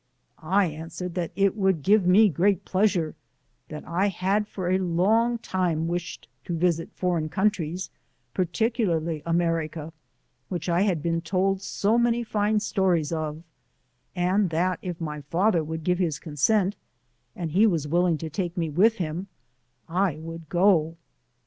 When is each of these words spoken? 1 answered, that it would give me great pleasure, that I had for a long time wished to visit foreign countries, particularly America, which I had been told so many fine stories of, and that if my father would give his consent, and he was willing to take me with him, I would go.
1 0.39 0.71
answered, 0.71 1.13
that 1.13 1.29
it 1.35 1.55
would 1.55 1.83
give 1.83 2.07
me 2.07 2.27
great 2.27 2.65
pleasure, 2.65 3.13
that 3.69 3.87
I 3.87 4.07
had 4.07 4.47
for 4.47 4.67
a 4.71 4.79
long 4.79 5.37
time 5.37 5.87
wished 5.87 6.27
to 6.45 6.57
visit 6.57 6.89
foreign 6.95 7.29
countries, 7.29 7.91
particularly 8.33 9.21
America, 9.27 9.93
which 10.49 10.67
I 10.67 10.81
had 10.81 11.03
been 11.03 11.21
told 11.21 11.61
so 11.61 11.99
many 11.99 12.23
fine 12.23 12.59
stories 12.59 13.11
of, 13.11 13.43
and 14.15 14.49
that 14.49 14.79
if 14.81 14.99
my 14.99 15.21
father 15.21 15.63
would 15.63 15.83
give 15.83 15.99
his 15.99 16.17
consent, 16.17 16.75
and 17.35 17.51
he 17.51 17.67
was 17.67 17.87
willing 17.87 18.17
to 18.17 18.29
take 18.31 18.57
me 18.57 18.71
with 18.71 18.95
him, 18.95 19.27
I 19.87 20.15
would 20.17 20.49
go. 20.49 20.97